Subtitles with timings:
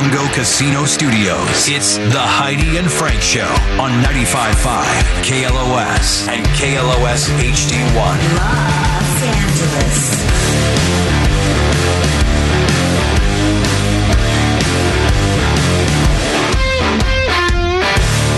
[0.00, 1.68] Bungo Casino Studios.
[1.68, 3.44] It's the Heidi and Frank Show
[3.78, 4.80] on 95.5
[5.20, 8.16] KLOS and KLOS HD1.
[8.40, 10.24] Los Angeles.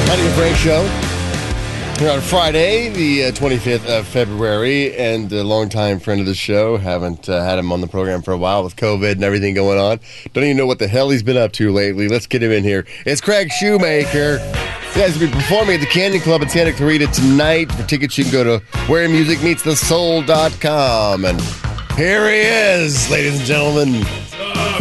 [0.08, 1.11] Heidi and Frank Show.
[2.02, 6.76] Here on Friday, the uh, 25th of February, and a longtime friend of the show.
[6.76, 9.78] Haven't uh, had him on the program for a while with COVID and everything going
[9.78, 10.00] on.
[10.32, 12.08] Don't even know what the hell he's been up to lately.
[12.08, 12.84] Let's get him in here.
[13.06, 14.40] It's Craig Shoemaker.
[14.40, 17.70] You guys will be performing at the Canyon Club in Santa Clarita tonight.
[17.70, 21.24] For tickets, you can go to wheremusicmeetsthesoul.com.
[21.24, 21.40] And
[21.96, 24.02] here he is, ladies and gentlemen.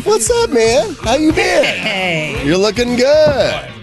[0.05, 0.95] What's up, man?
[1.03, 1.65] How you been?
[1.65, 2.41] Hey.
[2.43, 3.80] You're looking good.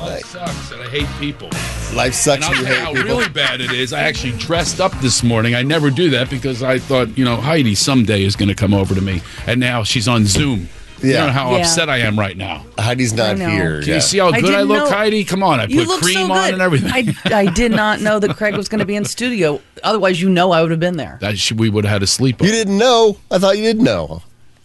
[0.00, 1.48] Life sucks, and I hate people.
[1.94, 3.18] Life sucks And when I'll you tell you hate how people.
[3.18, 3.92] really bad it is.
[3.92, 5.54] I actually dressed up this morning.
[5.54, 8.72] I never do that because I thought, you know, Heidi someday is going to come
[8.74, 10.68] over to me, and now she's on Zoom.
[11.02, 11.26] You Yeah.
[11.26, 11.58] know how Yeah.
[11.62, 12.64] upset I am right now.
[12.78, 13.80] Heidi's not here.
[13.80, 13.94] Can yeah.
[13.96, 15.24] you see how good I didn't look, know- Heidi?
[15.24, 16.90] Come on, I You put look cream so on and everything.
[16.92, 19.60] I, I did not know that Craig was going to be in studio.
[19.82, 21.16] Otherwise, you know I would have been there.
[21.22, 22.42] that should, we would have had a sleepover.
[22.44, 23.16] You didn't know.
[23.30, 24.22] I thought you didn't know.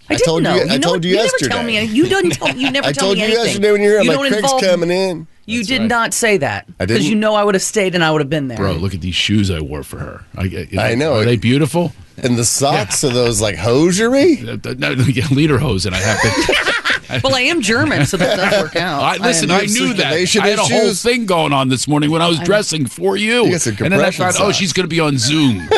[0.10, 0.56] I, I didn't told know.
[0.56, 1.04] you- I know told what?
[1.06, 1.50] you never yesterday.
[1.56, 1.84] tell me.
[1.86, 2.50] You didn't tell.
[2.56, 3.46] You never I tell told me you anything.
[3.46, 5.28] yesterday when you were here, I'm you like, Craig's involve coming in.
[5.48, 5.88] You That's did right.
[5.88, 7.10] not say that I because didn't?
[7.12, 8.58] you know I would have stayed and I would have been there.
[8.58, 10.26] Bro, look at these shoes I wore for her.
[10.36, 11.14] I, I know.
[11.20, 11.94] Are they beautiful?
[12.18, 14.38] And the socks are those like hosiery?
[14.78, 16.56] No, yeah, leader hose, and I have to.
[17.24, 19.04] Well, I am German, so that does work out.
[19.04, 19.98] I, listen, am- I knew that.
[20.28, 21.04] circulation I had a whole issues.
[21.04, 23.46] thing going on this morning when I was dressing for you.
[23.46, 25.70] You and then I compression thought, oh, she's going to be on Zoom.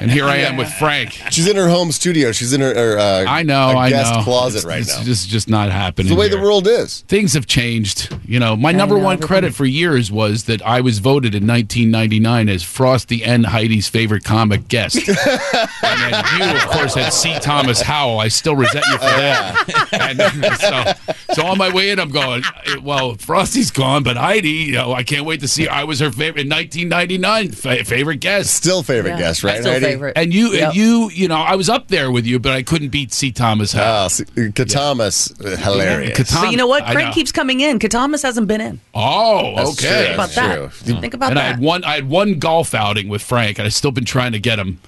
[0.00, 1.12] And here I am with Frank.
[1.30, 2.32] She's in her home studio.
[2.32, 4.22] She's in her, her uh, I know, a I guest know.
[4.22, 5.02] closet it's, right it's now.
[5.04, 6.06] just just not happening.
[6.06, 7.00] It's the way the world is.
[7.02, 8.14] Things have changed.
[8.26, 11.34] You know, my number know, one everything- credit for years was that I was voted
[11.34, 14.96] in 1999 as Frosty and Heidi's favorite comic guest.
[15.08, 17.34] and then you, of course, had C.
[17.40, 18.18] Thomas Howell.
[18.20, 19.86] I still resent you for that.
[20.00, 20.20] And
[20.60, 22.42] so, so on my way in, I'm going,
[22.82, 25.68] well, Frosty's gone, but Heidi, you know, I can't wait to see.
[25.68, 28.54] I was her favorite in 1999 fa- favorite guest.
[28.54, 29.18] Still favorite Yeah.
[29.18, 29.86] guest, right, Still Heidi?
[29.92, 30.12] Favorite.
[30.16, 30.62] And you, Yep.
[30.68, 33.30] and you, you know, I was up there with you, but I couldn't beat C.
[33.32, 34.04] Thomas Howell.
[34.04, 36.18] Oh, see, Katamas, uh, hilarious.
[36.18, 36.82] Katam- But you know what?
[36.84, 37.12] I Craig know.
[37.12, 37.78] keeps coming in.
[37.78, 38.80] Katamas hasn't been in.
[38.94, 39.88] Oh, That's okay.
[39.88, 39.96] true.
[40.04, 40.54] Think about That's that.
[40.86, 41.00] true.
[41.00, 41.84] Think about and I had one.
[41.84, 44.78] I had one golf outing with Frank, and I've still been trying to get him.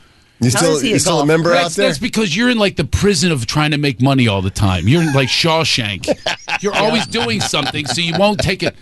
[0.40, 1.28] You How still, he you still a golf?
[1.28, 1.86] member out there?
[1.86, 4.88] that's because you're in like the prison of trying to make money all the time.
[4.88, 6.08] You're in like Shawshank.
[6.62, 8.74] You're always doing something, so you won't take it.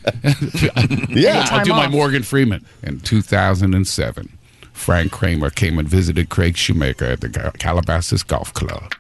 [1.10, 1.46] yeah.
[1.50, 1.88] I'll do Time my.
[1.88, 2.64] Morgan Freeman.
[2.82, 4.38] In 2007,
[4.80, 8.94] Frank Kramer came and visited Craig Shoemaker at the Calabasas Golf Club.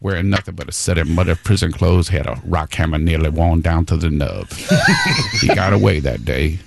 [0.00, 3.60] Wearing nothing but a set of muddy prison clothes, had a rock hammer nearly worn
[3.60, 4.48] down to the nub.
[5.42, 6.58] he got away that day.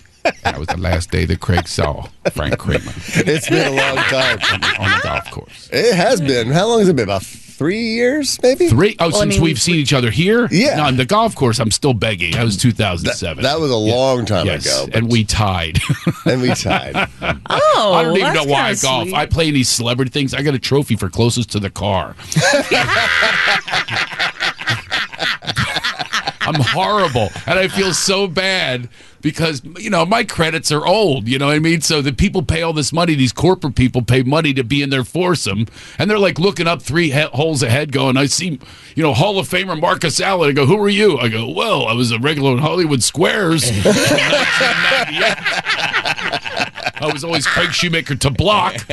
[0.43, 4.37] That was the last day that Craig saw Frank Kramer It's been a long time.
[4.79, 5.69] on the golf course.
[5.73, 6.47] It has been.
[6.51, 7.05] How long has it been?
[7.05, 7.23] About
[7.57, 8.69] three years, maybe?
[8.69, 8.95] Three?
[8.99, 10.47] Oh, Well, I since mean, we've seen each other here?
[10.51, 10.75] Yeah.
[10.75, 12.33] No, on the golf course, I'm still begging.
[12.33, 13.43] That was 2007.
[13.43, 14.65] that was a long time yes.
[14.65, 14.91] ago.
[14.93, 15.79] and we tied.
[16.25, 17.09] and we tied.
[17.79, 19.03] Oh, I don't even know why I golf.
[19.07, 19.15] sweet.
[19.15, 20.33] I play in these celebrity things.
[20.33, 22.15] I got a trophy for closest to the car.
[26.47, 28.89] I'm horrible, and I feel so bad
[29.21, 31.27] because you know my credits are old.
[31.27, 31.81] You know what I mean?
[31.81, 33.15] So the people pay all this money.
[33.15, 35.67] These corporate people pay money to be in their foursome,
[35.99, 38.59] and they're like looking up three he- holes ahead, going, "I see,
[38.95, 41.85] you know, Hall of Famer Marcus Allen." I go, "Who are you?" I go, "Well,
[41.87, 43.69] I was a regular in Hollywood Squares."
[46.99, 48.75] I was always Craig Shoemaker to block.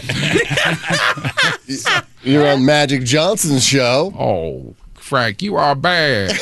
[2.23, 4.13] You're on Magic Johnson's show.
[4.19, 6.31] Oh, Frank, you are bad.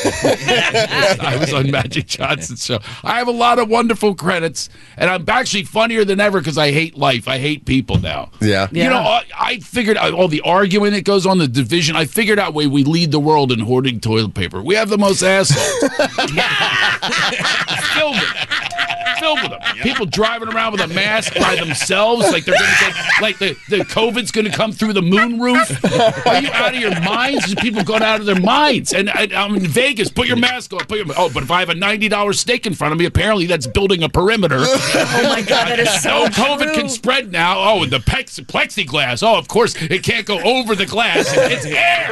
[1.20, 2.78] I was on Magic Johnson's show.
[3.02, 6.70] I have a lot of wonderful credits, and I'm actually funnier than ever because I
[6.70, 7.26] hate life.
[7.26, 8.30] I hate people now.
[8.40, 8.68] Yeah.
[8.70, 8.84] Yeah.
[8.84, 11.96] You know, I, I figured out all the arguing that goes on, the division.
[11.96, 14.62] I figured out way we lead the world in hoarding toilet paper.
[14.62, 15.78] We have the most assholes.
[17.94, 18.61] filled with it.
[19.22, 19.60] Filled with them.
[19.82, 23.56] People driving around with a mask by themselves, like they're going to get, like the,
[23.68, 25.84] the COVID's going to come through the moon roof.
[26.26, 27.54] Are you out of your minds?
[27.56, 28.92] People going out of their minds.
[28.92, 30.10] And I, I'm in Vegas.
[30.10, 30.80] Put your mask on.
[30.80, 33.46] Put your, oh, but if I have a $90 steak in front of me, apparently
[33.46, 34.58] that's building a perimeter.
[35.14, 36.74] Oh my God, that is so No, COVID true.
[36.74, 37.56] can spread now.
[37.58, 39.22] Oh, the pex- plexiglass.
[39.22, 41.26] Oh, of course, it can't go over the glass.
[41.36, 42.08] It's air.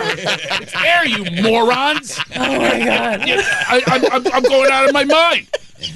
[0.61, 2.19] It's air, you morons.
[2.37, 3.21] Oh my God.
[3.23, 3.83] I,
[4.13, 5.49] I'm, I'm going out of my mind.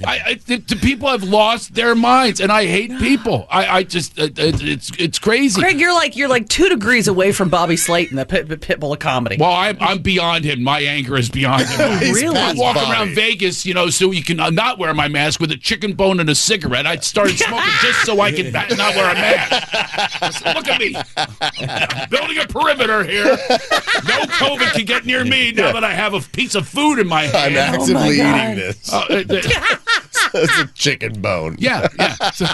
[0.07, 3.47] I, I the, the people have lost their minds, and I hate people.
[3.51, 5.61] I, I just uh, it, it's it's crazy.
[5.61, 8.93] Craig, you're like you're like two degrees away from Bobby Slayton, the pit, pit bull
[8.93, 9.37] of comedy.
[9.39, 10.63] Well, I'm, I'm beyond him.
[10.63, 11.85] My anger is beyond him.
[12.15, 12.37] Really?
[12.37, 12.93] I past walk Bobby.
[12.93, 15.95] around Vegas, you know, so you can uh, not wear my mask with a chicken
[15.95, 16.87] bone and a cigarette.
[16.87, 20.45] I started smoking just so I could not not wear a mask.
[20.55, 20.97] Look at me.
[21.17, 23.25] I'm building a perimeter here.
[23.25, 27.09] No COVID can get near me now that I have a piece of food in
[27.09, 27.37] my hand.
[27.37, 27.75] I'm hand.
[27.77, 28.45] actively God.
[28.45, 28.93] eating this.
[28.93, 29.77] Uh, uh, uh,
[30.35, 31.57] it's a chicken bone.
[31.59, 32.15] yeah, yeah.
[32.31, 32.47] So-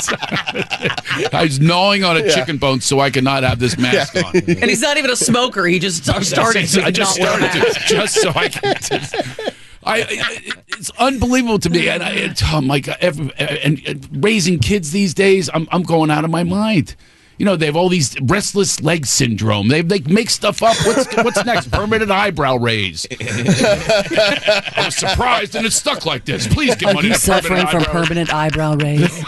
[0.00, 0.16] so-
[1.32, 4.34] I was gnawing on a chicken bone so I could not have this mask on.
[4.36, 5.66] and he's not even a smoker.
[5.66, 6.38] He just started.
[6.80, 8.74] I just not wear a started to, just so I can.
[8.80, 9.14] Just,
[9.84, 10.38] I, I,
[10.78, 14.92] it's unbelievable to me, and I, it, oh my god, every, and, and raising kids
[14.92, 16.94] these days, I'm, I'm going out of my mind.
[17.38, 19.68] You know, they have all these restless leg syndrome.
[19.68, 20.76] They they make stuff up.
[20.86, 21.70] What's what's next?
[21.72, 23.06] Permanent eyebrow raise.
[23.20, 26.46] I was surprised, and it's stuck like this.
[26.46, 27.92] Please give Are money you to suffering permanent from eyebrow.
[27.92, 29.24] permanent eyebrow raise?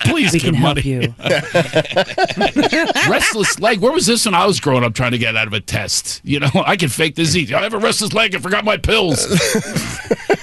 [0.00, 0.88] Please We give can help money.
[0.88, 1.14] you.
[3.10, 3.80] restless leg.
[3.80, 6.20] Where was this when I was growing up trying to get out of a test?
[6.24, 7.52] You know, I can fake disease.
[7.52, 8.34] I have a restless leg.
[8.34, 9.26] I forgot my pills.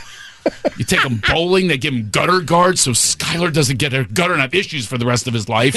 [0.78, 1.68] you take him bowling.
[1.68, 4.98] They give him gutter guards so Skylar doesn't get a gutter and have issues for
[4.98, 5.76] the rest of his life.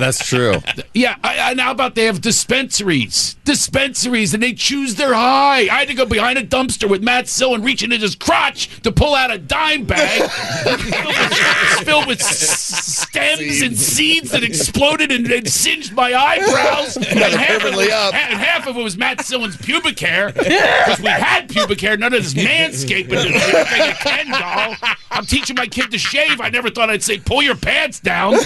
[0.00, 0.54] That's true.
[0.94, 5.60] yeah, I, I, now about they have dispensaries, dispensaries, and they choose their high.
[5.60, 8.80] I had to go behind a dumpster with Matt Sill and reach into his crotch
[8.82, 14.42] to pull out a dime bag filled with, filled with s- stems and seeds that
[14.42, 16.96] exploded and, and singed my eyebrows.
[17.10, 18.14] And half, of it, up.
[18.14, 21.96] and half of it was Matt Sillon's pubic hair because we had pubic hair.
[21.96, 24.76] None of this manscaping to like a Ken doll.
[25.10, 26.40] I'm teaching my kid to shave.
[26.40, 28.34] I never thought I'd say pull your pants down.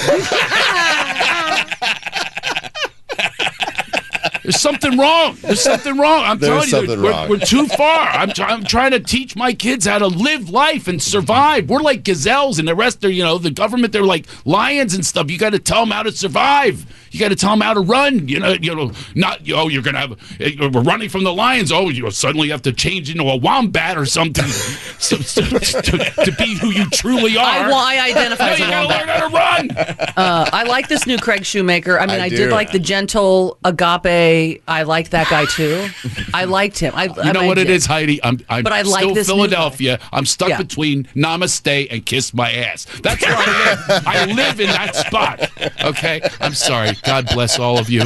[4.45, 5.37] There's something wrong.
[5.41, 6.23] There's something wrong.
[6.23, 8.09] I'm telling you, we're, we're too far.
[8.09, 11.71] I'm, try- I'm trying to teach my kids how to live life and survive.
[11.71, 13.95] We're like gazelles, and the rest are, you know, the government.
[13.95, 15.31] They're like lions and stuff.
[15.31, 16.85] You got to tell them how to survive.
[17.15, 18.27] You got to tell them how to run.
[18.27, 20.13] You know, you know, not oh, you're gonna have.
[20.41, 21.71] eh, We're running from the lions.
[21.71, 24.45] Oh, you suddenly have to change into a wombat or something
[24.99, 27.45] so, so- to, to be who you truly are.
[27.45, 29.71] I, well, I identify No, as a you gotta learn how to run.
[30.17, 31.99] Uh, I like this new Craig Shoemaker.
[31.99, 34.63] I mean, I I, did like the gentle agape.
[34.69, 35.89] I like that guy too.
[36.33, 36.93] I liked him.
[36.95, 38.23] I, You know what it is, Heidi?
[38.23, 39.99] I'm, I'm But I like still this Philadelphia.
[40.13, 40.59] I'm stuck Yeah.
[40.59, 42.87] between Namaste and Kiss My Ass.
[43.03, 44.07] That's where I live.
[44.07, 45.51] I live in that spot.
[45.85, 46.21] Okay?
[46.41, 46.91] I'm sorry.
[47.07, 48.03] God bless all of you.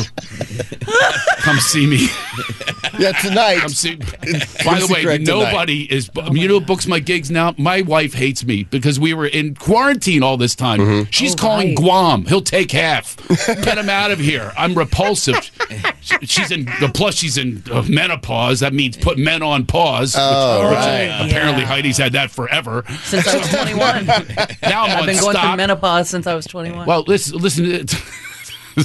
[1.38, 2.08] Come see me.
[2.98, 3.58] Yeah, tonight.
[3.58, 3.94] Come see.
[4.64, 6.10] By the way, Craig nobody is.
[6.32, 7.54] you know, books my gigs now.
[7.56, 10.80] My wife hates me because we were in quarantine all this time.
[10.80, 11.10] Mm-hmm.
[11.10, 11.76] She's Oh, calling right.
[11.76, 12.24] Guam.
[12.26, 13.16] He'll take half.
[13.46, 14.52] Get him out of here.
[14.56, 15.36] I'm repulsive.
[16.22, 16.66] She's in.
[16.94, 18.60] Plus, she's in uh, menopause.
[18.60, 20.14] That means put men on pause.
[20.18, 21.20] Oh, which, right.
[21.22, 21.68] which apparently Yeah.
[21.68, 22.84] Heidi's had that forever.
[23.04, 24.06] Since I was 21.
[24.06, 26.86] Now I'm I've on been going through menopause since I was 21.
[26.86, 27.86] Well, listen, listen.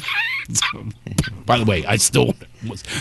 [1.45, 2.33] By the way, I still,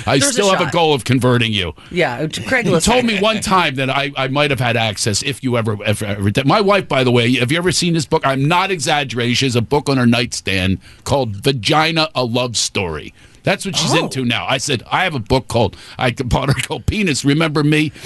[0.07, 0.73] I There's a still have a shot.
[0.73, 1.75] goal of converting you.
[1.91, 2.93] yeah, Craig You listen.
[2.93, 6.05] told me one time that I, I might have had access if you ever, ever,
[6.05, 6.47] ever did.
[6.47, 8.23] My wife, by the way, have you ever seen this book?
[8.27, 9.35] I'm not exaggerating.
[9.35, 13.13] She has a book on her nightstand called Vagina, a Love Story.
[13.45, 14.05] That's what she's Oh.
[14.05, 14.47] into now.
[14.47, 17.91] I said, I have a book called, I bought her called Penis, Remember Me?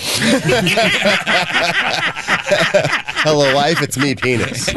[3.19, 3.83] Hello, wife.
[3.83, 4.69] It's me, penis.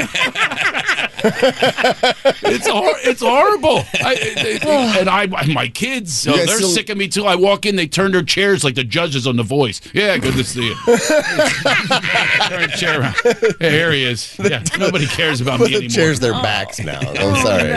[2.51, 3.83] It's hor- it's horrible.
[4.03, 7.25] I, they- they- and I, my kids, uh, guys they're still- sick of me too.
[7.25, 9.81] I walk in, they turn their chairs like the judges on The Voice.
[9.93, 10.75] Yeah, good to see you.
[12.47, 13.15] turn a chair around.
[13.59, 14.37] Yeah, here he is.
[14.39, 15.89] Yeah, nobody cares about me the anymore.
[15.89, 16.99] chairs their backs now.
[16.99, 17.69] I'm sorry.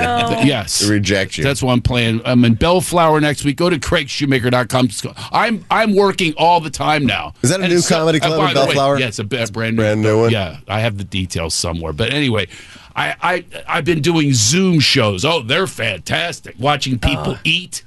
[0.46, 0.78] Yes.
[0.80, 1.44] To reject you.
[1.44, 2.22] That's what I'm playing.
[2.24, 3.56] I'm in Bellflower next week.
[3.56, 4.88] Go to craigshoemaker.com.
[5.32, 7.34] I'm I'm working all the time now.
[7.42, 8.98] Is that a And new so- comedy club by in the way, Bellflower?
[9.00, 10.30] yeah, it's a b- brand new, brand new one?
[10.30, 11.92] Yeah, I have the details somewhere.
[11.92, 12.46] But anyway,
[12.94, 15.24] I, I I've been doing Zoom shows.
[15.24, 16.54] Oh, they're fantastic.
[16.58, 17.38] Watching people uh.
[17.44, 17.84] eat.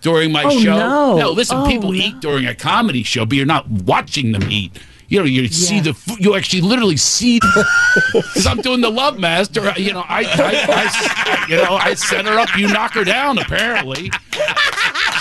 [0.00, 1.30] During my Oh, show, no.
[1.30, 1.58] listen.
[1.58, 1.98] Oh, people no.
[1.98, 4.76] eat during a comedy show, but you're not watching them eat.
[5.06, 6.18] You know, you see the food.
[6.18, 9.72] You actually literally see because I'm doing the Love Master.
[9.76, 12.48] You know, I, I, I, you know, I set her up.
[12.56, 13.38] You knock her down.
[13.38, 14.40] Apparently, so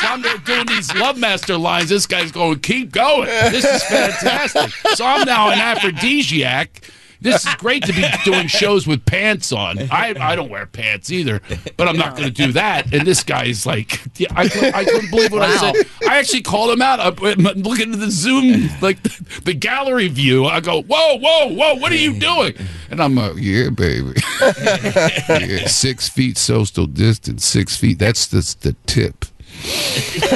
[0.08, 1.90] I'm there doing these Love Master lines.
[1.90, 3.26] This guy's going, keep going.
[3.28, 4.72] This is fantastic.
[4.96, 6.90] So I'm now an aphrodisiac.
[7.22, 9.78] This is great to be doing shows with pants on.
[9.92, 11.40] I, I don't wear pants either,
[11.78, 12.92] but I'm not going to do that.
[12.94, 15.74] And this guy's like, yeah, I, I couldn't believe what I Wow.
[15.74, 15.86] said.
[16.10, 17.00] I actually called him out.
[17.00, 17.14] I'm
[17.62, 20.46] looking at the Zoom, like the, the gallery view.
[20.46, 22.56] I go, whoa, whoa, whoa, what are you doing?
[22.90, 24.14] And I'm like, yeah, baby.
[24.42, 28.00] yeah, six feet social distance, six feet.
[28.00, 29.26] That's the, the tip.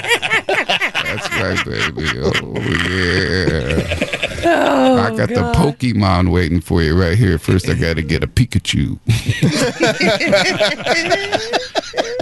[0.00, 2.08] That's right, baby.
[2.18, 2.32] Oh,
[2.88, 4.09] yeah.
[4.52, 7.38] Oh, I got the Pokemon waiting for you right here.
[7.38, 8.98] First, I got to get a Pikachu.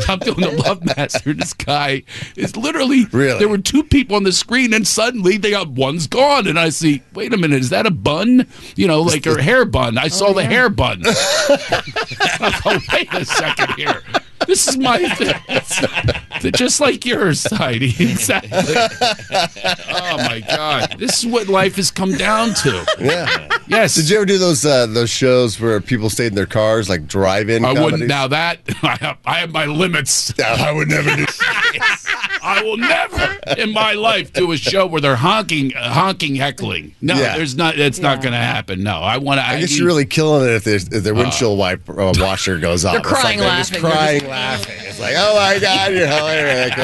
[0.09, 1.33] I'm doing the Love Master.
[1.33, 2.03] This guy
[2.37, 3.05] is literally.
[3.07, 3.39] Really?
[3.39, 6.71] There were two people on the screen, and suddenly they got one's gone, and I
[6.71, 7.03] see.
[7.15, 8.47] Wait a minute, is that a bun?
[8.77, 9.99] You know, like her hair bun.
[9.99, 11.03] I saw oh, the hair bun.
[11.05, 14.03] I go, wait a second here.
[14.49, 16.53] This is my thing.
[16.53, 17.95] Just like yours, Heidi.
[17.99, 18.51] Exactly.
[18.59, 20.97] Oh my God.
[20.99, 22.87] This is what life has come down to.
[22.99, 23.49] Yeah.
[23.67, 23.95] Yes.
[23.95, 27.07] Did you ever do those uh, those shows where people stayed in their cars, like
[27.07, 27.63] drive-in?
[27.63, 28.07] I wouldn't.
[28.07, 30.33] Now that I have, I have my limits.
[30.41, 31.27] I would never do.
[32.49, 36.95] I will never in my life do a show where they're honking, uh, honking, heckling.
[37.03, 37.37] No, Yeah.
[37.37, 37.79] there's not.
[37.79, 38.83] It's not going to happen.
[38.83, 39.47] No, I want to.
[39.47, 42.85] I guess you're really killing it if, there's, if their windshield wipe uh, washer goes
[42.85, 42.93] off.
[42.95, 43.91] They're It's like crying, they're just laughing.
[43.91, 44.75] crying, laughing.
[44.81, 46.75] It's like, oh my god, you're hilarious.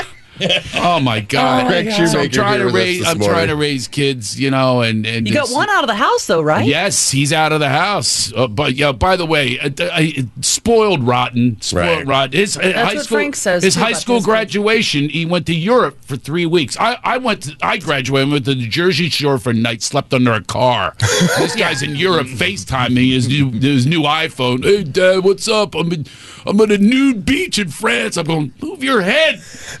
[0.82, 1.66] Oh my God!
[1.66, 3.06] Greg so I'm trying to raise.
[3.06, 3.34] I'm morning.
[3.34, 6.26] trying to raise kids, you know, and and You got one out of the house,
[6.26, 6.64] though, right?
[6.66, 8.32] Yes, he's out of the house.
[8.34, 10.02] Uh, but yeah, by the way, uh, uh,
[10.40, 12.06] spoiled rotten, spoiled Right.
[12.06, 12.32] rotten.
[12.38, 14.30] His uh, high what school, Frank says, His high school his kid.
[14.30, 16.76] graduation, he went to Europe for three weeks.
[16.78, 17.42] I, I went.
[17.44, 18.30] To, I graduated.
[18.32, 19.82] Went to the Jersey Shore for a night.
[19.82, 20.94] Slept under a car.
[21.38, 24.64] this guy's in Europe, FaceTiming his new his new iPhone.
[24.64, 25.74] Hey, Dad, what's up?
[25.74, 26.06] I'm in,
[26.46, 28.16] I'm at a nude beach in France.
[28.16, 28.52] I'm going.
[28.62, 29.42] Move your head.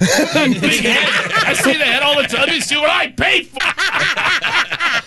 [0.54, 1.32] That big head.
[1.46, 2.40] I see the head all the time.
[2.40, 3.58] Let me see what I paid for.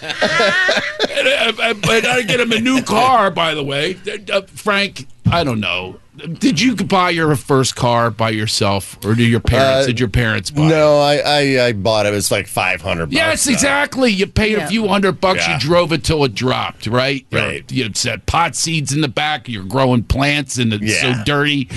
[0.04, 3.98] and, I, I, and I get him a new car, by the way.
[4.32, 6.00] Uh, Frank, I don't know.
[6.16, 9.86] Did you buy your first car by yourself, or did your parents?
[9.86, 10.62] Uh, did your parents buy?
[10.68, 10.70] it?
[10.70, 12.10] No, I, I I bought it.
[12.10, 13.12] It was like five hundred.
[13.12, 14.12] Yes, exactly.
[14.12, 15.40] You paid a few hundred bucks.
[15.48, 15.56] Yeah.
[15.56, 17.26] You drove it till it dropped, right?
[17.32, 17.70] Right.
[17.72, 19.50] You, you said pot seeds in the back.
[19.50, 21.18] You're growing plants, and it's Yeah.
[21.18, 21.68] so dirty.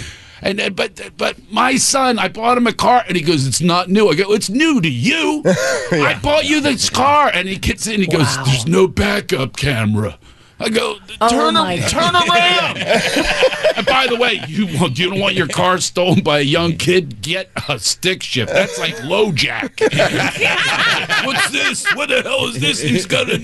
[0.42, 3.60] And uh, but but my son, I bought him a car, and he goes, "It's
[3.60, 5.42] not new." I go, "It's new to you.
[5.46, 10.18] I bought you this car." And he gets in, he goes, "There's no backup camera."
[10.58, 12.78] I go, Oh, turn, my ar- turn around.
[12.78, 16.78] and by the way, you want you don't want your car stolen by a young
[16.78, 17.20] kid?
[17.20, 18.50] Get a stick shift.
[18.54, 19.78] That's like LoJack.
[21.26, 21.84] What's this?
[21.94, 22.80] What the hell is this?
[22.80, 23.36] He's got a,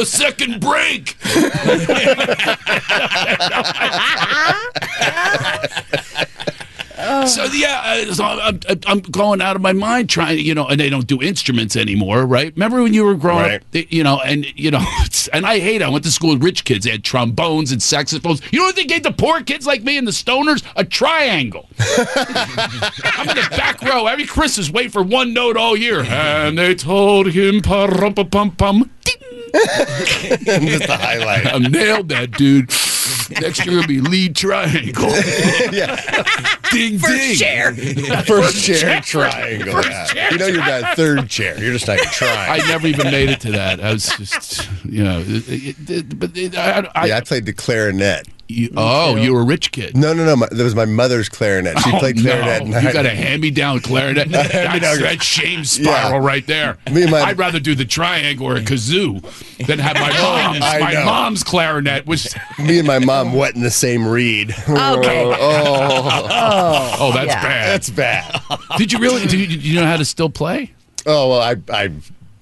[0.00, 1.16] a second brake.
[7.26, 10.66] So yeah, uh, so I'm, I'm- I'm going out of my mind trying, you know,
[10.66, 12.52] and they don't do instruments anymore, right?
[12.54, 13.60] Remember when you were growing Right.
[13.60, 14.84] up, they- you know, and you know,
[15.32, 15.76] and I hate.
[15.76, 15.84] it.
[15.84, 16.84] I went to school with rich kids.
[16.84, 18.40] They had trombones and saxophones.
[18.52, 20.62] You know what they gave the poor kids like me and the stoners?
[20.76, 21.66] A triangle.
[21.78, 26.00] I'm in the back row every Christmas, wait for one note all year.
[26.02, 27.90] And they told him, pum
[28.30, 28.90] pum pum.
[29.52, 31.46] Just the highlight.
[31.46, 32.70] I nailed that, dude.
[33.30, 35.10] Next year will be lead triangle.
[35.72, 35.96] Yeah.
[36.72, 37.36] Ding ding.
[37.36, 37.74] chair.
[38.24, 39.00] First chair chair.
[39.02, 39.72] triangle.
[39.72, 40.06] First yeah.
[40.06, 41.58] chair You know you're that third chair.
[41.62, 42.50] You're just not trying.
[42.62, 43.80] I never even made it to that.
[43.80, 47.52] I was just, you know, it, it, but it, I, I, yeah, I played the
[47.52, 48.26] clarinet.
[48.50, 49.96] You, oh, you were a rich kid.
[49.96, 50.36] No, no, no.
[50.36, 51.78] My, that was my mother's clarinet.
[51.80, 52.22] She Oh, played no.
[52.22, 52.62] clarinet.
[52.74, 54.28] and You got a hand-me-down clarinet.
[54.28, 55.00] That's, Hand-me-down.
[55.00, 56.26] that's shame spiral Yeah.
[56.26, 56.78] right there.
[56.92, 59.20] Me and my- I'd rather do the triangle or a kazoo
[59.66, 61.04] than have my oh, mom's my know.
[61.04, 62.06] mom's clarinet.
[62.06, 62.28] Which
[62.58, 64.54] Me and my mom wet in the same reed.
[64.68, 65.36] Okay.
[65.40, 67.42] Oh, oh, that's Yeah.
[67.42, 67.68] bad.
[67.70, 68.40] that's bad.
[68.76, 69.22] Did you really?
[69.22, 70.72] Did you, did you know how to still play?
[71.06, 71.90] Oh well, I, I,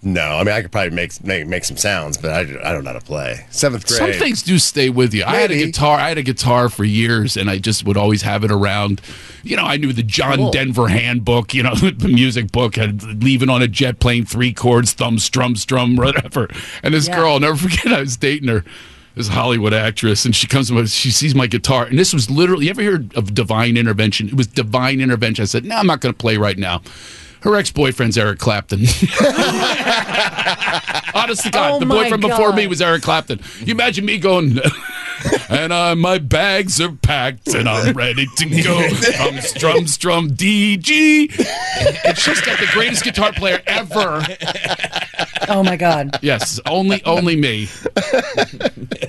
[0.02, 0.22] no.
[0.22, 2.92] I mean, I could probably make make, make some sounds, but I, I don't know
[2.92, 3.46] how to play.
[3.50, 3.98] Seventh grade.
[3.98, 5.24] Some things do stay with you.
[5.24, 5.98] I had a guitar.
[5.98, 9.00] I had a guitar for years, and I just would always have it around.
[9.42, 10.50] You know, I knew the John Cool.
[10.52, 11.52] Denver handbook.
[11.54, 15.56] You know, the music book had leaving on a jet plane, three chords, thumb, strum,
[15.56, 16.48] strum, whatever.
[16.82, 17.16] And this Yeah.
[17.16, 17.92] girl, I'll never forget.
[17.92, 18.64] I was dating her.
[19.14, 20.86] This Hollywood actress, and she comes to.
[20.86, 22.66] She sees my guitar, and this was literally.
[22.66, 24.28] You ever heard of divine intervention?
[24.28, 25.42] It was divine intervention.
[25.42, 26.82] I said, "No, I'm not going to play right now."
[27.42, 28.80] Her ex-boyfriend's Eric Clapton.
[31.14, 33.40] Honest to God, Oh the my boyfriend before me was Eric Clapton.
[33.60, 34.58] You imagine me going,
[35.48, 38.78] and uh, my bags are packed and I'm ready to go.
[39.18, 42.04] I'm strum, strum, DG.
[42.04, 44.22] And she's got the greatest guitar player ever.
[45.48, 46.18] Oh my God.
[46.22, 47.68] Yes, only only me.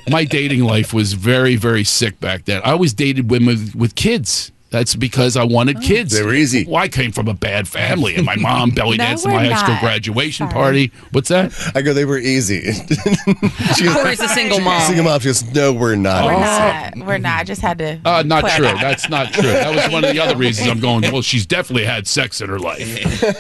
[0.10, 2.62] My dating life was very very sick back then.
[2.64, 4.52] I always dated women with, with kids.
[4.72, 6.14] That's because I wanted kids.
[6.14, 6.66] They were easy.
[6.68, 9.48] Well, I came from a bad family, and my mom belly No, danced at my
[9.48, 10.54] we're high school graduation Sorry.
[10.54, 10.92] party.
[11.12, 11.54] What's that?
[11.74, 12.62] I go, they were easy.
[13.76, 14.82] she was Corey's a single mom.
[14.82, 15.20] single mom.
[15.22, 16.26] She goes, no, we're not.
[16.26, 17.08] We're easy." not.
[17.08, 17.40] We're not.
[17.40, 18.00] I just had to.
[18.06, 18.66] Uh, not true.
[18.66, 18.80] that.
[18.80, 19.44] That's not true.
[19.44, 21.02] That was one of the other reasons I'm going.
[21.12, 22.80] Well, she's definitely had sex in her life.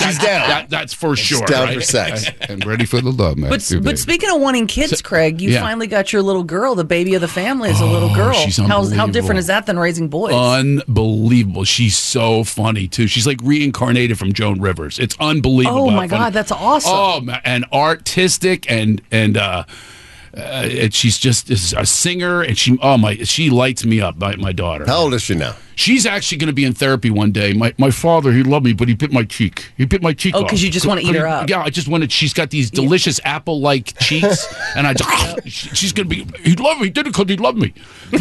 [0.00, 0.48] She's down.
[0.48, 1.46] That, that's for sure.
[1.46, 1.74] down right?
[1.74, 2.26] for sex.
[2.48, 3.50] And ready for the love, man.
[3.50, 5.60] But, but speaking of wanting kids, Craig, you yeah.
[5.60, 6.74] finally got your little girl.
[6.74, 8.34] The baby of the family is a little Oh, girl.
[8.34, 10.34] she's how, how different is that than raising amazing voice.
[10.34, 11.64] Unbelievable.
[11.64, 13.06] She's so funny too.
[13.06, 14.98] She's like reincarnated from Joan Rivers.
[14.98, 15.86] It's unbelievable.
[15.86, 17.28] oh how my funny- God, that's awesome.
[17.30, 19.64] Oh, and artistic and and uh,
[20.36, 24.16] uh and she's just is a singer and she oh my she lights me up
[24.16, 24.86] my, my daughter.
[24.86, 25.56] How old is she now?
[25.80, 27.54] She's actually going to be in therapy one day.
[27.54, 29.72] My my father, he loved me, but he bit my cheek.
[29.78, 30.34] He bit my cheek.
[30.34, 30.50] Oh, off.
[30.50, 31.48] 'cause you just wanna eat her up.
[31.48, 32.12] Yeah, I just wanted.
[32.12, 34.46] She's got these delicious apple-like cheeks,
[34.76, 35.08] and I just
[35.74, 36.26] she's going to be.
[36.42, 36.88] He loved me.
[36.88, 37.72] He did it because he loved me.
[38.12, 38.18] she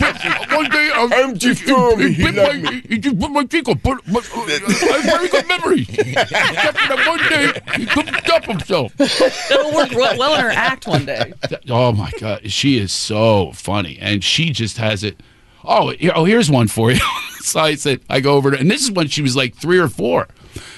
[0.00, 3.30] bit, one day, um, Empty he, storm, he, he bit loved my, he just bit
[3.30, 3.82] my cheek off.
[3.82, 5.82] But, but uh, I have very good memory.
[5.82, 8.96] Except for that one day, he couldn't stop himself.
[8.96, 11.34] That'll work well well in her act one day.
[11.68, 15.20] Oh my god, she is so funny, and she just has it.
[15.64, 17.00] Oh, oh, here's one for you.
[17.40, 19.78] so I said, I go over to, and this is when she was like three
[19.78, 20.28] or four.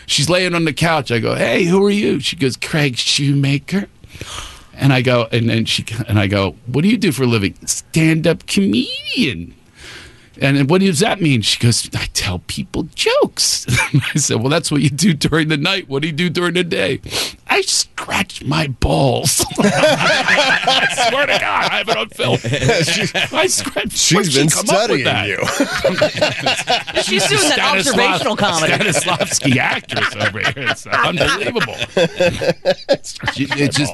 [0.07, 1.13] She's laying on the couch.
[1.13, 2.21] I go, Hey, who are you?
[2.21, 3.87] She goes, Craig Shoemaker.
[4.75, 7.27] And I go, and then she, and I go, What do you do for a
[7.27, 7.55] living?
[7.67, 9.55] Stand up comedian.
[10.43, 11.43] And then what does that mean?
[11.43, 13.67] She goes, I tell people jokes.
[14.15, 15.89] I said, Well, that's what you do during the night.
[15.89, 17.01] What do you do during the day?
[17.49, 19.45] I scratch my balls.
[19.59, 22.39] I swear to God, I have it on film.
[23.39, 23.93] I scratch.
[23.93, 25.27] She's where'd she been come up with studying that?
[25.29, 25.37] you.
[27.03, 28.73] She's doing that Stanislav- observational comedy.
[28.73, 30.53] Stanislavski actress over here.
[30.71, 31.75] It's unbelievable.
[33.35, 33.93] She- It's just,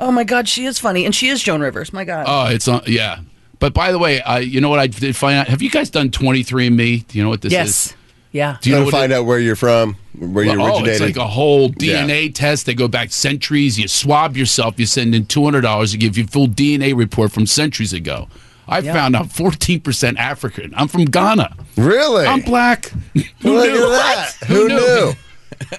[0.00, 1.92] Oh my God, she is funny, and she is Joan Rivers.
[1.92, 2.24] My God.
[2.28, 2.82] oh, it's on.
[2.86, 3.20] Yeah.
[3.60, 5.46] But by the way, I, you know what I did find out?
[5.48, 7.06] Have you guys done 23andMe?
[7.06, 7.56] Do you know what this is?
[7.56, 7.94] yes.
[8.32, 8.56] Yeah.
[8.60, 10.64] Do you You know know, what it- find out where you're from, where you Oh,
[10.66, 10.88] originated.
[10.88, 12.06] it's like a whole Yeah.
[12.06, 12.64] DNA test.
[12.66, 13.78] They go back centuries.
[13.78, 14.74] You swab yourself.
[14.78, 17.92] You send in two hundred dollars to give you a full DNA report from centuries
[17.92, 18.28] ago.
[18.68, 18.92] I Yeah.
[18.92, 20.72] found out fourteen percent African.
[20.76, 21.56] I'm from Ghana.
[21.76, 22.24] really?
[22.24, 22.92] I'm black.
[23.40, 23.84] Who Look knew?
[23.84, 24.32] at that.
[24.46, 24.76] Who Who knew?
[24.76, 25.12] knew?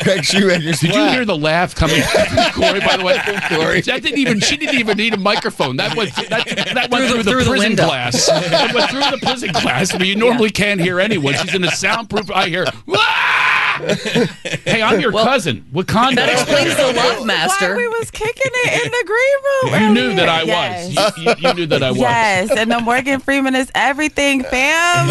[0.04, 2.80] Craig Shoemaker's Did you hear the laugh coming from Corey?
[2.80, 3.18] By the way,
[3.50, 4.40] Corey, that didn't even.
[4.40, 5.78] She didn't even need a microphone.
[5.78, 8.30] That was That, that went Through through, the- through prison glass.
[8.32, 11.34] It went through the prison glass where you normally can't hear anyone.
[11.36, 12.30] She's in a soundproof.
[12.32, 12.66] I hear.
[12.86, 12.98] "Wah!"
[14.66, 15.66] Hey, I'm your Well, cousin.
[15.74, 16.16] Wakanda.
[16.16, 17.72] That explains the love master.
[17.72, 19.82] Why we was kicking it in the green room.
[19.82, 20.16] You knew earlier.
[20.18, 20.96] that I Yes.
[20.96, 21.18] was.
[21.18, 22.00] You, you, you knew that I was.
[22.00, 25.08] Yes, and the Morgan Freeman is everything, fam.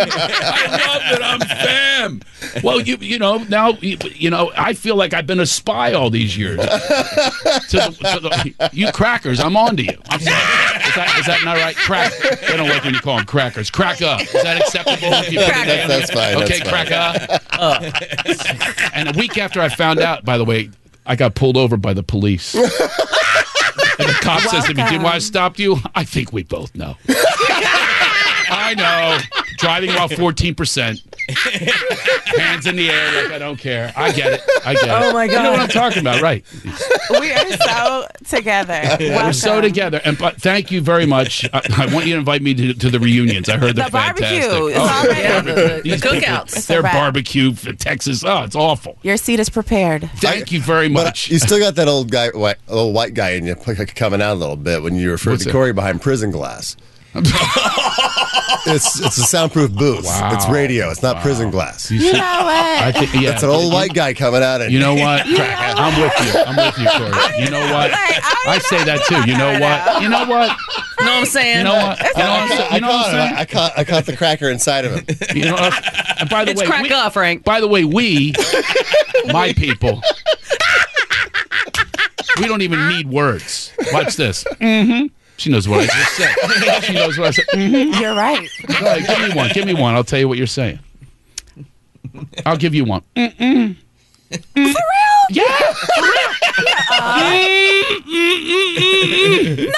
[0.00, 2.22] I love that I'm fam.
[2.62, 5.92] Well, you you know now you, you know I feel like I've been a spy
[5.92, 6.58] all these years.
[6.60, 9.98] to the, to the, you crackers, I'm on to you.
[10.98, 11.20] I'm sorry.
[11.20, 11.76] Is that, is that not right?
[11.76, 12.12] Crack.
[12.48, 13.70] They don't like when you call them crackers.
[13.70, 14.20] Crack up.
[14.22, 15.08] Is that acceptable?
[15.12, 17.16] If you put it That's- that's fine, Okay, that's crack up.
[18.94, 20.70] And a week after I found out, by the way,
[21.06, 22.54] I got pulled over by the police.
[24.00, 26.44] And the cop says to me, "Do you why I stopped you?" I think we
[26.44, 26.96] both know.
[28.68, 29.18] I know.
[29.58, 31.02] Driving while 14%.
[32.38, 33.92] Hands in the air like I don't care.
[33.96, 34.40] I get it.
[34.64, 34.88] I get it.
[34.90, 35.32] Oh, my god!
[35.36, 36.42] You know what I'm talking about, right?
[37.20, 38.96] we are so together.
[39.00, 39.62] We're so Welcome.
[39.68, 40.00] together.
[40.06, 41.44] And but thank you very much.
[41.52, 43.48] I, I want you to invite me to, to the reunions.
[43.50, 44.40] I heard they're The barbecue.
[44.40, 44.62] fantastic.
[44.70, 46.56] It's Oh, already- the, the, the these people, cookouts.
[46.56, 46.94] It's a Their wrap.
[46.94, 48.24] barbecue for Texas.
[48.24, 48.96] Oh, it's awful.
[49.02, 50.08] Your seat is prepared.
[50.16, 51.30] Thank you very But much.
[51.30, 54.32] you still got that old guy, white, old white guy in you like, coming out
[54.32, 55.52] a little bit when you referred What's to that?
[55.52, 56.74] Corey behind prison glass.
[58.66, 60.04] it's it's a soundproof booth.
[60.04, 60.30] Wow.
[60.34, 60.90] It's radio.
[60.90, 61.90] It's not prison glass.
[61.90, 63.32] You You see- know I think, yeah.
[63.32, 65.22] It's an old white guy coming out and You know what?
[65.26, 66.40] I'm with you.
[66.40, 67.44] I'm with you, Corey.
[67.44, 67.90] You know what?
[67.92, 69.30] I I say that too.
[69.30, 70.02] You know what?
[70.02, 70.56] You know what?
[71.00, 71.58] You know what I'm saying?
[71.58, 71.98] You know what?
[71.98, 72.68] You know what I'm saying?
[72.70, 73.34] I You know what caught I'm saying?
[73.36, 75.16] I caught I caught the cracker inside of him.
[75.36, 76.20] You know, what?
[76.20, 77.44] and by the It's way, crack we, off, Frank.
[77.44, 78.32] by the way, we,
[79.26, 80.00] my people,
[82.40, 83.72] we don't even need words.
[83.92, 84.44] Watch this.
[84.44, 85.06] Mm-hmm.
[85.38, 86.34] She knows what I just said.
[86.84, 87.46] She knows what I said.
[87.54, 88.00] Mm-hmm.
[88.02, 88.48] You're right.
[88.66, 89.50] Go give me one.
[89.54, 89.94] Give me one.
[89.94, 90.78] I'll tell you what you're saying.
[92.44, 93.02] I'll give you one.
[93.16, 93.76] Mm-mm.
[94.30, 94.74] For real?
[95.30, 96.14] Yeah, for real.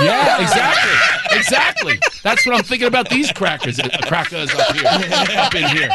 [0.00, 1.36] Yeah, exactly.
[1.38, 1.98] Exactly.
[2.22, 3.78] That's what I'm thinking about these crackers.
[3.78, 4.86] Uh, crackers up here.
[5.38, 5.88] Up in here.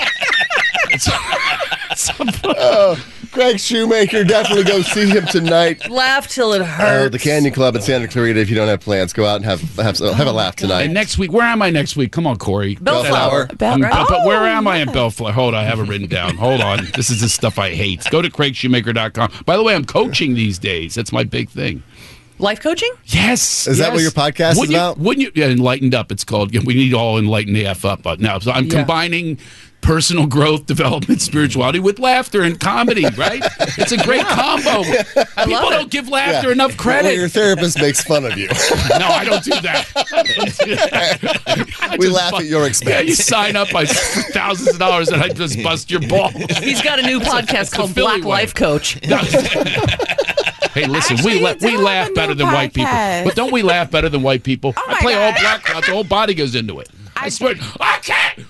[0.92, 3.00] It's, it's-
[3.32, 5.88] Craig Shoemaker, definitely go see him tonight.
[5.90, 7.12] Laugh till it Uh, hurts.
[7.12, 8.40] the Canyon Club in Santa Clarita.
[8.40, 10.84] If you don't have plans, go out and have have, have a laugh tonight.
[10.84, 12.12] and next week, where am I next week?
[12.12, 12.76] Come on, Corey.
[12.82, 13.48] Bellflower.
[13.56, 15.32] Bell- I'm- but, but where Oh, am I in Bellflower?
[15.32, 16.38] Hold on, I have it written down.
[16.38, 16.88] Hold on.
[16.96, 18.04] This is the stuff I hate.
[18.10, 19.32] Go to craigshoemaker.com.
[19.46, 20.96] By the way, I'm coaching these days.
[20.96, 21.84] That's my big thing.
[22.40, 22.92] Life coaching?
[23.06, 23.68] Yes.
[23.68, 24.98] Is that what your podcast is wouldn't you, about?
[24.98, 25.32] Wouldn't you?
[25.36, 26.10] Yeah, enlightened up.
[26.12, 26.52] It's called.
[26.66, 28.40] We need to all enlighten the f up uh, now.
[28.40, 28.78] So I'm Yeah.
[28.80, 29.38] combining
[29.82, 33.06] personal growth, development, spirituality with laughter and comedy.
[33.18, 33.42] Right?
[33.78, 34.84] It's a great combo.
[35.46, 36.54] People love don't give laughter Yeah.
[36.54, 38.48] enough Well, your therapist makes fun of you.
[38.48, 39.88] no, I don't do that.
[39.96, 41.96] Don't do that.
[41.98, 42.90] We laugh bu- at your expense.
[42.92, 46.34] Yeah, you sign up by thousands of dollars and I just bust your balls.
[46.60, 48.28] He's got a new podcast it's a called Black way.
[48.30, 48.98] Life Coach.
[49.04, 49.16] hey,
[50.74, 53.52] Hey, listen, Actually, we you la- we laugh better new than white people, but don't
[53.52, 54.74] we laugh better than white people?
[54.78, 56.90] Oh I my play all black out, the whole body goes into it.
[57.18, 58.46] I, I- swear, I can't.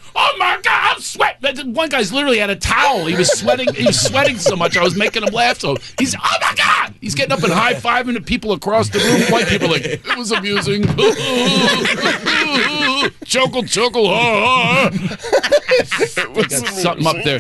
[1.41, 3.06] That- One guy's literally had a towel.
[3.06, 3.73] He was sweating.
[3.73, 4.75] He was sweating so much.
[4.78, 5.60] I was making him laugh.
[5.60, 8.99] So he's, oh my god, he's getting up and high fiving the people across the
[8.99, 9.21] room.
[9.32, 10.84] White people like, it was amusing.
[13.25, 14.07] chuckle, chuckle.
[14.09, 14.89] Ah.
[16.33, 17.39] Got something up there.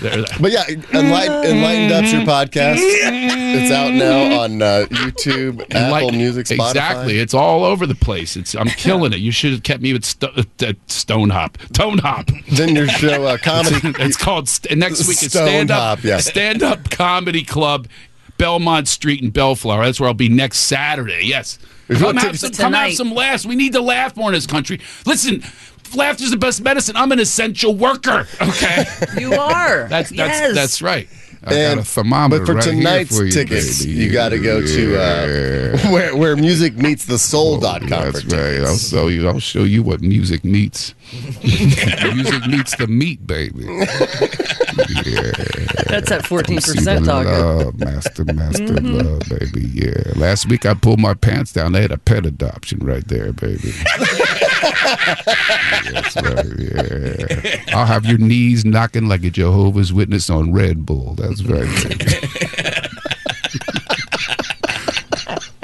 [0.00, 0.24] there.
[0.40, 2.76] But yeah, Enlighten, Enlightened Up's your podcast.
[2.80, 6.70] It's out now on uh, YouTube, Apple Music, Spotify.
[6.70, 7.18] Exactly.
[7.18, 8.36] It's all over the place.
[8.36, 9.18] It's I'm killing it.
[9.18, 11.58] You should have kept me with sto- uh, Stone Hop.
[11.72, 12.30] Tone Hop.
[12.52, 13.76] Then your show, uh, Comedy.
[14.02, 15.22] It's called st- next week.
[15.22, 15.98] It's Stone stand up.
[15.98, 16.18] Hop, yeah.
[16.18, 17.88] Stand up comedy club,
[18.36, 19.84] Belmont Street in Bellflower.
[19.84, 21.22] That's where I'll be next Saturday.
[21.24, 21.58] Yes.
[21.88, 23.46] If Come want have, some, come have some laughs.
[23.46, 24.80] We need to laugh more in this country.
[25.06, 25.42] Listen,
[25.94, 26.96] laughter's the best medicine.
[26.96, 28.26] I'm an essential worker.
[28.40, 28.84] Okay.
[29.18, 29.88] You are.
[29.88, 30.54] That's that's yes.
[30.54, 31.08] that's right.
[31.44, 33.98] I And- got a thermometer But for right here tonight's for you, tickets, baby.
[33.98, 37.88] you got to go to uh, where where music meets the soul.com.
[37.88, 38.60] for That's right.
[38.60, 38.88] I'll tickets.
[38.90, 39.28] show you.
[39.28, 40.94] I'll show you what music meets.
[41.42, 43.64] music meets the meat, baby.
[45.88, 47.04] That's at fourteen percent.
[47.04, 47.32] the talking.
[47.32, 48.98] love, master, master Mm-hmm.
[48.98, 49.68] love, baby.
[49.72, 50.12] Yeah.
[50.16, 51.72] Last week I pulled my pants down.
[51.72, 53.72] They had a pet adoption right there, baby.
[55.92, 56.46] That's right.
[56.58, 57.64] Yeah.
[57.78, 61.14] I'll have your knees knocking like a Jehovah's Witness on Red Bull.
[61.14, 62.14] That's very Baby.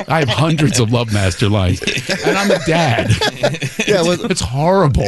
[0.07, 3.11] I have hundreds of Love Master lines, and I'm a dad.
[3.89, 5.07] Yeah, well, It's horrible.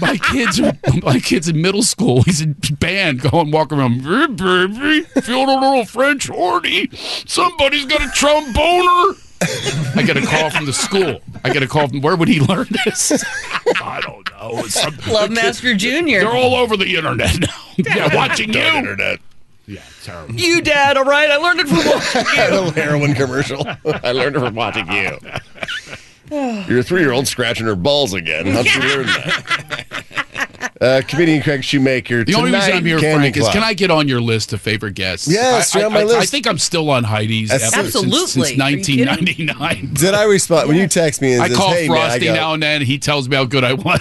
[0.00, 2.22] my kids are my kids in middle school.
[2.22, 4.02] He's in band, going walking around.
[4.02, 6.90] "Hey, baby, feeling a little French horny.
[7.26, 9.16] Somebody's got a tromboner.
[9.96, 11.20] I get a call from the school.
[11.44, 13.12] I get a call from where would he learn this?
[13.82, 14.58] I don't know.
[14.64, 16.20] It's some, Love the kids- Master Junior.
[16.20, 17.46] They're all over the internet now.
[17.76, 18.60] yeah, watching you.
[18.60, 19.20] internet.
[19.66, 20.34] Yeah, terrible.
[20.34, 21.30] You dad, all right?
[21.30, 23.66] I learned it from watching A little heroin commercial.
[23.86, 25.18] I learned it from watching you.
[26.30, 28.46] Your three-year-old scratching her balls again.
[28.46, 29.63] How'd you learn that?
[30.84, 32.24] Uh, comedian Craig Shoemaker.
[32.24, 34.60] The only reason I'm here, Candy Frank, is can I get on your list of
[34.60, 35.26] favorite guests?
[35.26, 36.20] Yes, I, you're on my I- I- list.
[36.20, 38.48] I think I'm still on Heidi's That's- ever since- Absolutely.
[38.50, 39.06] since, Are you kidding?
[39.06, 39.94] 1999.
[39.94, 41.38] Did I respond when you text me?
[41.38, 42.82] I says, call hey, man, I Frosty go, now and then.
[42.82, 44.00] He tells me how good I was.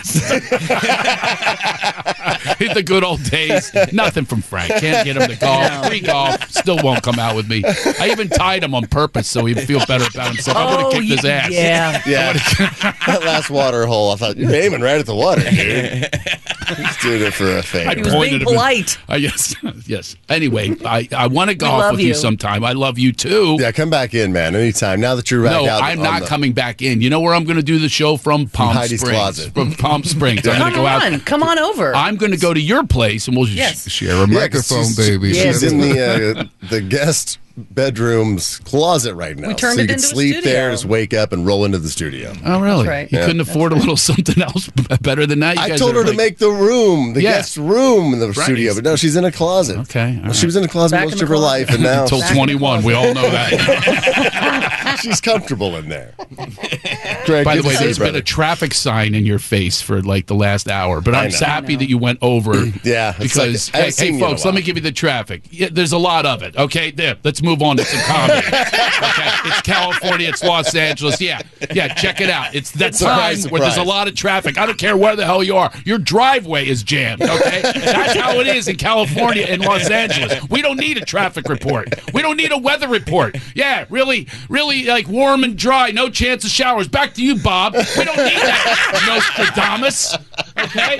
[2.57, 3.71] Hit the good old days.
[3.93, 4.71] Nothing from Frank.
[4.73, 5.71] Can't get him to golf.
[5.83, 5.89] No.
[5.89, 6.49] Free golf.
[6.51, 7.63] Still won't come out with me.
[7.65, 10.57] I even tied him on purpose so he'd feel better about himself.
[10.57, 11.51] I would have Oh, kicked his ass.
[11.51, 12.01] yeah.
[12.05, 14.11] Yeah, that last water hole.
[14.11, 16.09] I thought you're aiming right at the water, dude.
[16.75, 18.01] He's doing it for a I favor.
[18.03, 18.97] was being him in- polite.
[19.09, 19.55] Uh, yes,
[19.87, 20.15] yes.
[20.29, 22.07] Anyway, I, I want to golf love with you.
[22.09, 22.13] you.
[22.13, 22.63] sometime.
[22.63, 23.57] I love you too.
[23.59, 24.55] Yeah, come back in, man.
[24.55, 24.99] Anytime.
[25.01, 25.83] Now that you're back No, out.
[25.83, 27.01] I'm not the- coming back in.
[27.01, 28.47] You know where I'm going to do the show from?
[28.47, 29.17] Palm Heidi's Springs.
[29.17, 29.53] closet.
[29.53, 30.47] From Palm Springs.
[30.47, 31.25] I'm going Come to go on, out.
[31.25, 31.95] come on over.
[31.95, 33.89] I'm going to go to your place and we'll just Yes.
[33.89, 35.29] Share a Yeah, 'cause microphone, she's- baby.
[35.29, 35.59] Yes.
[35.61, 39.49] She's in the uh, the guest bedroom's closet right now.
[39.49, 40.51] We turned so you it can into a sleep studio.
[40.51, 42.33] there, just wake up and roll into the studio.
[42.45, 42.87] Oh, really?
[42.87, 43.11] right.
[43.11, 43.25] You Yeah.
[43.27, 44.69] couldn't afford a little something else
[45.01, 45.57] better than that?
[45.57, 47.33] You I guys told are her to like- make the room, the Yeah.
[47.33, 48.37] guest room in the Right.
[48.45, 49.77] studio, but no, she's in a closet.
[49.79, 51.67] Okay, all Well, She was in a closet Back most in the of her closet.
[51.67, 52.83] life, and now Until Back in the 21.
[52.83, 54.99] We all know that.
[55.03, 56.13] she's comfortable in there.
[57.25, 59.39] Greg, By the good way, to see there's you, been a traffic sign in your
[59.39, 61.37] face for like the last hour, but I I'm know.
[61.37, 62.71] happy that you went over.
[62.83, 64.59] Yeah, it's like- Because, I haven't hey, seen hey, you in a folks, let me
[64.61, 64.65] while.
[64.65, 65.43] give you the traffic.
[65.51, 66.55] Yeah, there's a lot of it.
[66.57, 67.15] Okay, there.
[67.23, 68.39] Let's move on to some comedy.
[68.47, 71.21] okay, it's California, it's Los Angeles.
[71.21, 71.41] Yeah,
[71.73, 71.93] yeah.
[71.93, 72.55] Check it out.
[72.55, 74.57] It's that Surprise, time where there's a lot of traffic.
[74.57, 75.71] I don't care where the hell you are.
[75.85, 77.21] Your driveway is jammed.
[77.21, 80.33] Okay, that's how it is in California and Los Angeles.
[80.49, 81.93] We don't need a traffic report.
[82.13, 83.37] We don't need a weather report.
[83.55, 85.91] Yeah, really, really like warm and dry.
[85.91, 86.87] No chance of showers.
[86.87, 87.73] Back to you, Bob.
[87.73, 90.15] We don't need that, Nostradamus.
[90.57, 90.99] Okay,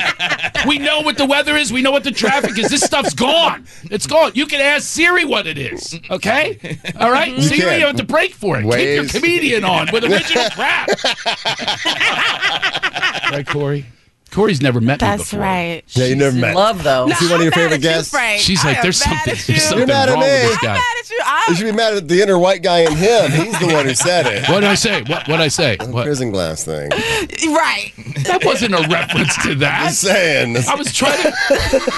[0.68, 1.72] we know what the weather is.
[1.72, 2.70] We know what the traffic is.
[2.70, 3.66] This stuff's gone.
[3.84, 4.32] It's gone.
[4.36, 6.00] You can ask Siri what it is.
[6.10, 7.39] Okay, all right.
[7.42, 7.80] Siri, can.
[7.80, 8.63] you have to break for it.
[8.63, 10.88] Keep your comedian on with original crap.
[13.32, 13.86] right, Corey.
[14.34, 15.39] Corey's never met me That's before.
[15.41, 15.84] right.
[15.89, 16.56] Yeah, you never met.
[16.56, 17.08] love though.
[17.08, 18.12] Is he one of your I'm mad favorite at you, guests?
[18.12, 18.41] Frank.
[18.41, 19.54] She's I like, am there's mad something, at you.
[19.54, 20.48] there's something mad at wrong with me.
[20.48, 20.74] this I'm guy.
[20.74, 21.15] mad at you.
[21.17, 23.32] You I'm should be mad at the inner white guy in him.
[23.32, 24.50] He's the one who said it.
[24.50, 25.04] What did I say?
[25.04, 25.78] What what I say?
[25.80, 26.04] What?
[26.06, 26.89] Prison glass thing.
[26.89, 27.91] right.
[28.26, 29.86] That wasn't a reference to that.
[29.89, 30.58] Just saying.
[30.67, 31.34] I was trying to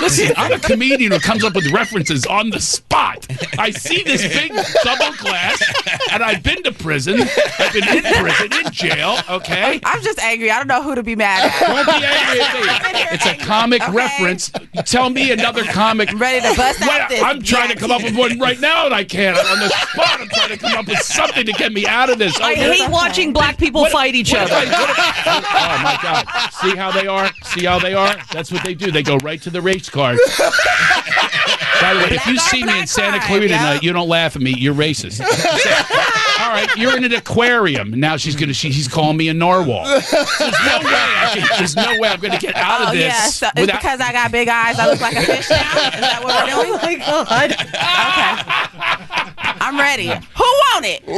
[0.01, 0.33] listen.
[0.37, 2.59] I'm a comedian who comes up with references on the
[3.23, 3.59] spot.
[3.59, 4.51] I see this big
[4.83, 5.61] double glass,
[6.11, 7.21] and I've been to prison.
[7.59, 9.17] I've been in prison, in jail.
[9.29, 10.51] Okay, I'm just angry.
[10.51, 11.67] I don't know who to be mad at.
[11.67, 13.15] don't be angry at me.
[13.15, 13.91] It's a comic Okay.
[13.91, 14.51] reference.
[14.85, 16.11] Tell me another comic.
[16.11, 17.21] I'm ready to bust What- out this.
[17.23, 19.37] I'm trying to come up with one right now, and I can't.
[19.37, 22.17] On the spot, I'm trying to come up with something to get me out of
[22.19, 22.39] this.
[22.39, 24.53] I hate watching black people what- fight each other.
[24.53, 24.89] I- what
[25.55, 26.27] oh my God!
[26.61, 27.29] See how they are?
[27.43, 28.15] See how they are?
[28.31, 28.91] That's what they do.
[28.91, 30.17] They go right to the race card.
[31.81, 33.57] By the way, if you see me in Santa Clarita yeah.
[33.57, 34.53] tonight, you don't laugh at me.
[34.57, 35.19] You're racist.
[36.39, 37.91] All right, you're in an aquarium.
[37.99, 38.53] Now she's gonna.
[38.53, 39.85] She, she's calling me a narwhal.
[39.85, 40.33] There's no way.
[40.41, 43.01] I can, there's no way I'm gonna get out of Oh this.
[43.03, 44.77] yeah, so it's without- because I got big eyes.
[44.79, 45.57] I look like a fish now.
[45.57, 47.01] Is that what we're oh doing?
[47.05, 48.97] Oh my god!
[48.97, 49.04] Okay.
[49.65, 50.07] I'm ready.
[50.37, 51.01] Who want it?
[51.07, 51.17] I'm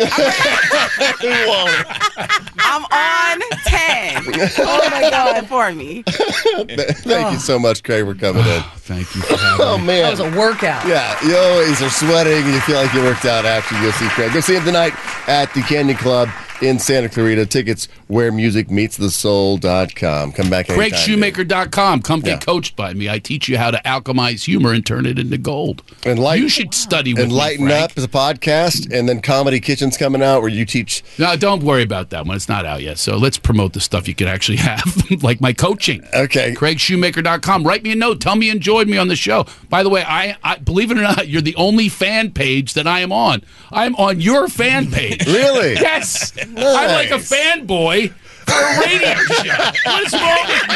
[1.19, 2.47] ready.
[2.59, 4.23] I'm on ten.
[4.59, 6.03] Oh my god, for me.
[6.03, 8.61] Thank you so much, Craig, for coming in.
[8.77, 9.85] Thank you for having Oh me.
[9.87, 10.87] man, That was a workout.
[10.87, 14.07] Yeah, you always are sweating you feel like you worked out after you go see
[14.09, 14.33] Craig.
[14.33, 14.93] Go see him tonight
[15.27, 16.29] at the Canyon Club
[16.61, 17.45] in Santa Clarita.
[17.45, 20.31] Tickets where music meets the soul.com.
[20.31, 20.91] Come back anytime.
[20.91, 22.01] CraigShoemaker.com.
[22.01, 22.37] Come get Yeah.
[22.37, 23.09] coached by me.
[23.09, 25.83] I teach you how to alchemize humor and turn it into gold.
[26.05, 27.69] And light- you should study with And Lighten.
[27.71, 31.03] Up is a podcast, and then Comedy Kitchen's coming out where you teach.
[31.17, 32.35] No, don't worry about that one.
[32.35, 32.97] It's not out yet.
[32.97, 34.83] So let's promote the stuff you can actually have,
[35.21, 36.03] like my coaching.
[36.13, 36.53] Okay.
[36.53, 37.63] CraigShoemaker.com.
[37.65, 38.21] Write me a note.
[38.21, 39.45] Tell me you enjoyed me on the show.
[39.69, 42.87] By the way, I, I believe it or not, you're the only fan page that
[42.87, 43.41] I am on.
[43.71, 45.25] I'm on your fan page.
[45.25, 45.75] Really?
[45.87, 46.31] Yes.
[46.55, 49.71] I'm like a fanboy for a radio show.
[49.85, 50.75] What is wrong with me?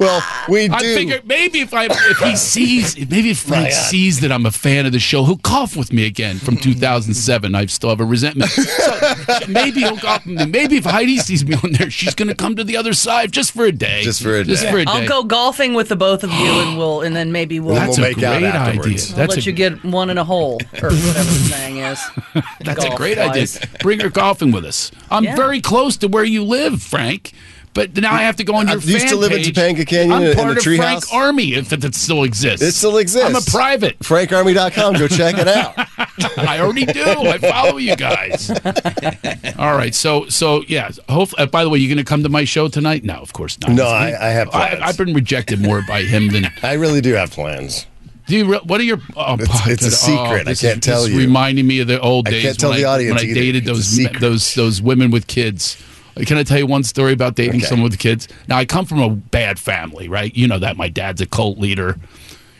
[0.00, 0.74] Well, we do.
[0.74, 4.50] I figure maybe if I if he sees maybe if Frank sees that I'm a
[4.50, 6.62] fan of the show, he'll cough with me again from hmm.
[6.62, 7.54] 2007.
[7.54, 8.50] I still have a resentment.
[8.50, 10.46] So maybe he'll cough with me.
[10.46, 13.32] Maybe if Heidi sees me on there, she's going to come to the other side
[13.32, 14.02] just for a day.
[14.02, 14.70] Just for a Just day.
[14.70, 14.90] for a day.
[14.90, 17.74] I'll go golfing with the both of you, and we'll, and then maybe we'll.
[17.74, 18.60] Then That's we'll a make out great idea.
[18.60, 19.10] afterwards.
[19.10, 22.00] I'll That's let a, you get one in a hole, or whatever the saying is.
[22.60, 23.56] that's a great wise.
[23.58, 23.68] idea.
[23.80, 24.90] Bring her golfing with us.
[25.10, 25.36] I'm Yeah.
[25.36, 27.32] very close to where you live, Frank.
[27.74, 28.78] But now I have to go on your.
[28.78, 29.40] I used to live in.
[29.40, 31.12] Topanga Canyon I'm in part the of Frank treehouse.
[31.14, 32.60] Army, if it still exists.
[32.66, 33.26] It still exists.
[33.26, 33.98] I'm a private.
[34.00, 34.94] FrankArmy.com.
[34.94, 35.72] Go check it out.
[36.38, 37.02] I already do.
[37.02, 38.50] I follow you guys.
[39.58, 39.94] All right.
[39.94, 40.90] So so yeah.
[41.08, 43.04] Hope, uh, by the way, you going to come to my show tonight?
[43.04, 43.70] No, of course not.
[43.72, 44.82] No, I- I have I, plans.
[44.82, 46.48] I've been rejected more by him than.
[46.62, 47.86] I really do have plans.
[48.26, 48.52] Do you?
[48.52, 48.98] Re- what are your?
[49.16, 49.94] Oh, It's- it's a good.
[49.96, 50.40] secret.
[50.48, 51.16] I can't is, tell you.
[51.18, 52.44] Reminding me of the old days.
[52.44, 53.40] I can't tell when the I, audience when I either.
[53.40, 55.82] dated It's those those those women with kids.
[56.26, 57.66] Can I tell you one story about dating Okay.
[57.66, 58.28] someone with kids?
[58.48, 60.34] Now I come from a bad family, right?
[60.36, 61.98] You know that my dad's a cult leader.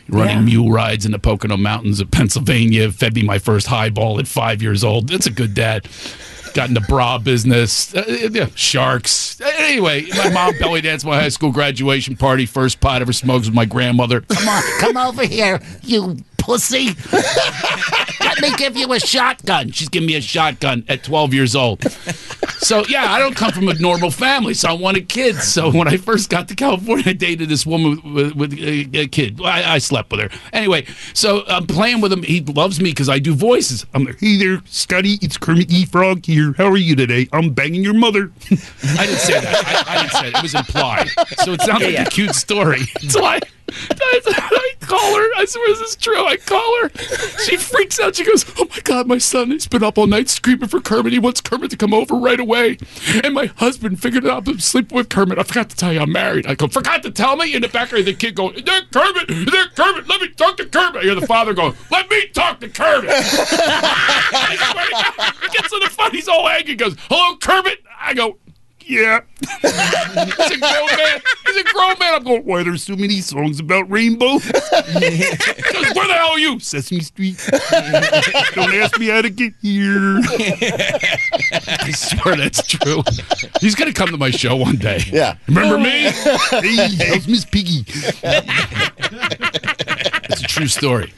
[0.09, 0.43] Running Yeah.
[0.43, 4.61] mule rides in the Pocono Mountains of Pennsylvania, fed me my first highball at five
[4.61, 5.07] years old.
[5.07, 5.87] That's a good dad.
[6.53, 9.39] Got into bra business, uh, yeah, sharks.
[9.59, 12.45] Anyway, my mom belly danced my high school graduation party.
[12.45, 14.21] First pot ever smoked with my grandmother.
[14.21, 16.89] Come on, come over here, you pussy.
[18.19, 19.71] Let me give you a shotgun.
[19.71, 21.81] She's giving me a shotgun at 12 years old.
[22.59, 25.43] So yeah, I don't come from a normal family, so I wanted kids.
[25.43, 29.07] So when I first got to California, I dated this woman with, with, with a,
[29.07, 29.39] kid.
[29.43, 30.29] I, I slept with her.
[30.51, 32.23] Anyway, so I'm playing with him.
[32.23, 33.85] He loves me because I do voices.
[33.93, 35.85] I'm like, hey there, Scotty, it's Kermit E.
[35.85, 36.53] Frog here.
[36.57, 37.27] How are you today?
[37.31, 38.31] I'm banging your mother.
[38.51, 39.85] I didn't say that.
[39.87, 40.35] I, I didn't say it.
[40.35, 41.07] It was implied.
[41.43, 42.03] So it sounds like Yeah.
[42.03, 42.81] a cute story.
[43.09, 43.39] So I,
[43.89, 45.29] I, call her.
[45.37, 46.25] I swear this is true.
[46.25, 46.89] I call her.
[47.43, 48.15] She freaks out.
[48.15, 51.13] She goes, "Oh my god, my son He's been up all night screaming for Kermit.
[51.13, 52.77] He wants Kermit to come over right away."
[53.23, 55.39] And my husband figured it out I'm sleeping with Kermit.
[55.39, 56.45] I forgot to tell you I'm married.
[56.47, 58.91] I go, "Forgot to tell me." In the back of the kid going, "Is that
[58.91, 59.29] Kermit?
[59.29, 60.07] Is that Kermit?
[60.07, 63.11] Let me talk to Kermit." I hear the father going, "Let me talk to Kermit."
[65.43, 66.11] It gets to the fun.
[66.11, 66.71] He's all angry.
[66.71, 68.37] He goes, "Hello, Kermit." I go.
[68.85, 69.21] Yeah.
[69.39, 71.21] He's a grown man.
[71.45, 72.13] He's a grown man.
[72.13, 74.39] I'm going, why there's so many songs about rainbow?
[74.39, 74.61] he goes,
[75.95, 76.59] where the hell are you?
[76.59, 77.43] Sesame Street.
[78.53, 80.19] Don't ask me how to get here.
[81.51, 83.03] I swear that's true.
[83.61, 84.99] He's going to come to my show one day.
[85.11, 85.37] Yeah.
[85.47, 86.09] Remember me?
[86.11, 87.85] hey, how's Miss Piggy?
[90.29, 91.13] it's a true story.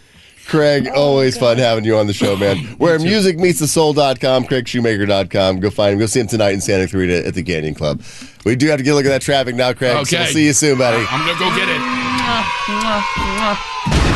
[0.48, 2.58] Craig, oh, always fun having you on the show, man.
[2.78, 5.60] Where music meets the soul.com, CraigShoemaker.com.
[5.60, 6.00] Go find him.
[6.00, 8.02] Go see him tonight in Santa Clarita at the Canyon Club.
[8.46, 9.94] We do have to get a look at that traffic now, Craig.
[9.96, 10.24] So Okay.
[10.24, 11.04] we'll see you soon, buddy.
[11.10, 11.68] I'm going to go get
[14.10, 14.15] it.